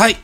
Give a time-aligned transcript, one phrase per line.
[0.00, 0.16] はい。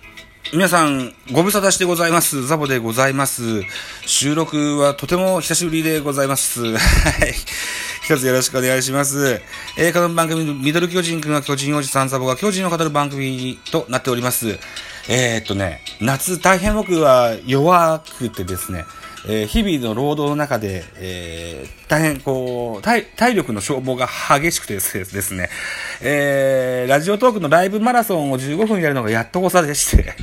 [0.54, 2.46] 皆さん、ご無沙汰してございます。
[2.46, 3.60] ザボでございます。
[4.06, 6.62] 収録はとても久しぶりでございます。
[6.72, 6.76] は
[7.26, 7.34] い。
[8.02, 9.42] 一つよろしくお願いします。
[9.76, 14.58] えー、この番組、ミドル巨人くんが巨人おじさんザボが巨人を語る番組となっております。
[15.08, 18.86] えー、っとね、夏大変僕は弱くてですね、
[19.28, 24.08] えー日々の労働の中で、えー大変こう体、体力の消耗が
[24.40, 25.48] 激しくてですね、
[26.00, 30.14] えーラジオトークのライブマラソンを15分やるのがやっとこさでして、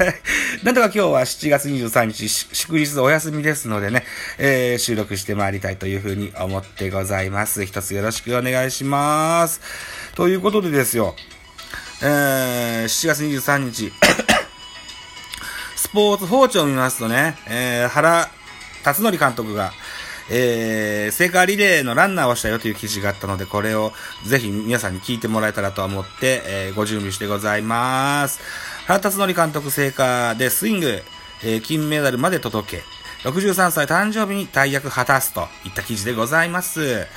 [0.62, 4.04] なんとか今日は7月23日、祝日お休みですのでね、
[4.38, 7.64] えー収録してまいりたいというふうに思ってございます。
[7.64, 9.60] 一つよろしくお願いします。
[10.14, 11.14] ということでですよ、
[12.02, 13.92] えー7月23日、
[15.76, 18.30] スポーツ報知を見ますとね、えー原
[18.86, 19.72] 辰徳監督が、
[20.30, 23.92] えー、聖火リレーのランナーをしたよという記事があったので、これを
[24.24, 28.40] ぜひ皆さんに聞いてもらえたらと思って、えーご準備してございます。
[28.86, 31.02] 原辰徳監督聖火でスイング、
[31.42, 37.08] えー金メダルまで届け、63歳誕生日に大役果たすといった記事でございます。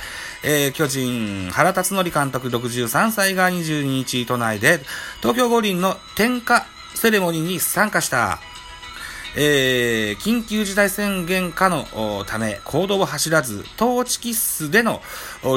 [0.42, 4.80] えー巨人、原辰徳監督63歳が22日都内で
[5.20, 8.40] 東京五輪の点火セレモニーに参加した。
[9.36, 15.00] えー緊急事態宣言下のため、行動を走らず、トーチキッスでの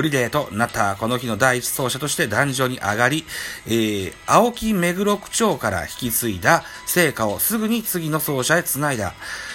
[0.02, 3.26] リレーとなったこの日の第一走者として壇上に上がり、
[3.66, 9.14] えー青木目黒区長から引き継いだ成果をすぐに次の走者へつないだ。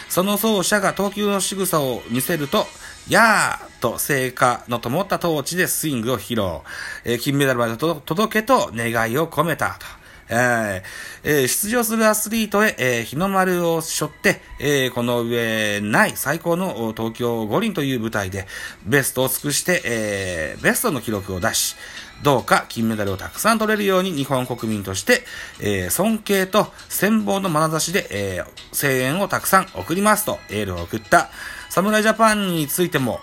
[0.08, 2.66] その走者が投球の仕草を見せると、
[3.08, 6.60] やーと聖火の灯ったトーチでスイングを披露。
[7.04, 9.97] えー金メダルまで届けと願いを込めたと。
[10.30, 18.46] えー出場するアスリートへ、えー日の丸を背負って、えーこの上ない最高の東京五輪という舞台で、
[18.86, 21.76] ベストを尽くして、えーベストの記録を出し、
[22.22, 25.24] どうか金メダルをたくさん取れるように日本国民として、
[25.60, 31.30] えー尊敬と羨望の眼差しで、えー声援をたくさん送りますとエールを送った。
[31.70, 33.20] 侍ジャパンについても、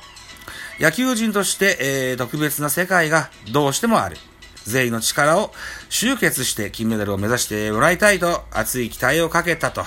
[0.79, 4.17] 野球人として、えー特別な世界がどうしてもある。
[4.65, 5.53] 全員の力を
[5.89, 9.83] 集結して金メダルを目指してもらいたいと熱い期待をかけたと。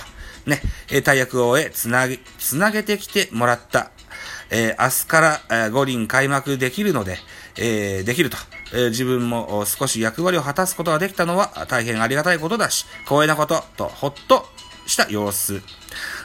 [0.47, 3.91] ね、え大役を終え、つなげ、つなげてきてもらった。
[4.50, 7.19] えー明日から、えー五輪開幕できるので、
[7.56, 8.37] えーできると。
[8.72, 14.47] え自分も少し役割を果たすことができたのは大変ありがたいことだし、光栄なことと、ほっと
[14.87, 15.60] した様子。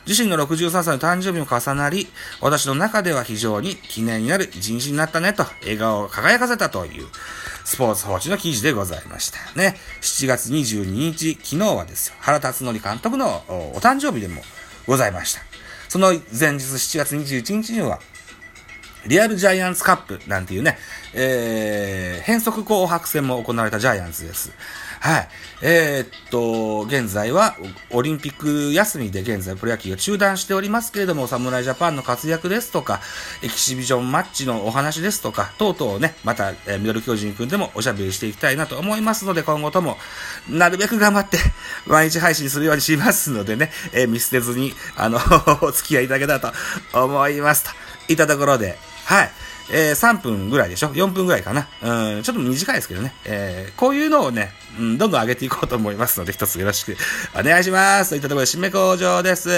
[0.06, 2.08] 自身の63歳の誕生日も重なり、
[2.42, 7.08] 私の中では非常に記念になる一日になったねと、笑顔を輝かせたという、
[7.64, 9.40] スポーツ報知の記事でございました。
[9.56, 9.76] ね。
[10.02, 14.42] 7月22日、昨日はですよ、原辰徳監督のお誕生日でも
[14.86, 15.42] ございました。
[15.90, 18.00] その前日7月21日には、
[19.06, 20.78] リアルジャイアンツカップなんていうね、
[21.14, 24.52] えー、変則紅白戦も行われたジャイアンツです。
[25.04, 25.28] はい。
[25.62, 27.58] えー、っと、現在は
[27.92, 33.02] オリンピック休みで現在プロ野球が中断しておりますけれども、侍ジャパンの活躍ですとか、
[33.44, 39.98] エキシビジョンマッチのお話ですとか、等々をね、また、えーミドル巨人くんでもおしゃべりしていきたいなと思いますので、今後とも、
[40.50, 41.38] なるべく頑張って、
[41.86, 45.20] 毎日配信するようにしますのでね、えー見捨てずに、あの、
[45.60, 47.66] お付き合いいただけたらと思います。
[47.66, 47.72] と
[48.08, 49.32] いったところで、はい。
[49.72, 51.68] えー3分ぐらいでしょ ?4 分ぐらいかな。
[51.82, 53.14] うん、ちょっと短いですけどね。
[53.26, 56.96] えーこういうのをね、うん、どんどん上げていこうと思いますので、一つよろしく
[57.40, 58.12] お願いします。
[58.12, 59.50] といったところで、締め工場です。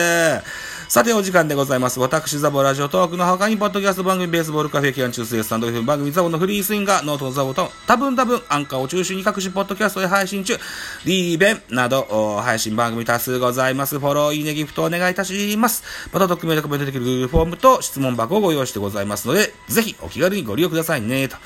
[0.87, 1.99] さて、お時間でございます。
[1.99, 10.57] 私、ザボラジオトークの他に、ポッドキャスト番組、ベースボールカフェ、キャン中世スタンド F 番組、ザボのフリースインガー、ノートのザボと、多分多分、アンカーを中心に各種ポッドキャストで配信中、
[11.05, 13.99] リーベンなど、配信番組多数ございます。
[13.99, 15.83] フォロー、いいね、ギフトお願いいたします。
[16.11, 21.37] また、匿名でコメントできる Google フォームと質問箱をご用意してございますので、ぜひお気軽にご利用くださいね、と。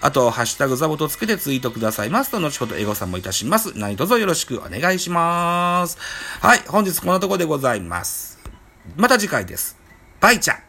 [0.00, 3.72] あと、ハッシュタグザボとつけてツイートくださいますと、後ほどエゴさんもいたします。
[3.76, 5.98] 何卒よろしくお願いします。
[6.40, 8.38] はい、本日こんなとこでございます。
[8.96, 9.76] また次回です。
[10.20, 10.67] バイチャ